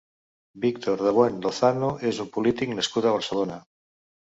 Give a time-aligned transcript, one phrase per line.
[0.63, 3.63] Víctor de Buen Lozano és un polític nascut a Barcelona.